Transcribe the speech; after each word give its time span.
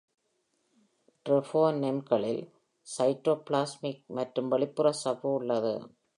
ட்ரெபோனெம்களில் 1.25 2.41
cytoplasmic 2.87 4.03
மற்றும் 4.19 4.47
வெளிப்புற 4.47 4.87
சவ்வு 5.03 5.29
உள்ளது. 5.33 5.75